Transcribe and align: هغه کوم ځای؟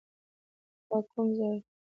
هغه 0.91 0.99
کوم 1.09 1.27
ځای؟ 1.37 1.57